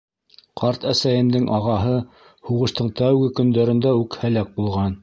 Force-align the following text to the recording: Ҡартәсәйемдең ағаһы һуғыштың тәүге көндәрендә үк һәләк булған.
Ҡартәсәйемдең 0.61 1.45
ағаһы 1.59 1.99
һуғыштың 2.51 2.93
тәүге 3.03 3.31
көндәрендә 3.43 3.97
үк 4.03 4.21
һәләк 4.25 4.55
булған. 4.61 4.97